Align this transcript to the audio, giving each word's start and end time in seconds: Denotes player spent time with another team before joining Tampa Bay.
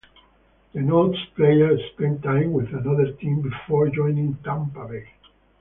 Denotes 0.73 1.19
player 1.35 1.77
spent 1.93 2.23
time 2.23 2.53
with 2.53 2.69
another 2.73 3.11
team 3.21 3.43
before 3.43 3.87
joining 3.89 4.33
Tampa 4.43 4.87
Bay. 4.87 5.07